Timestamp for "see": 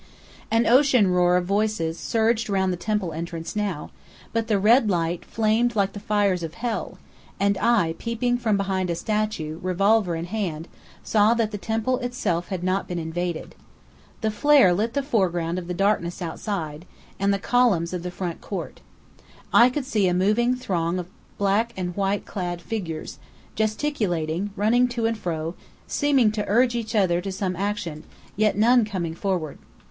19.85-20.07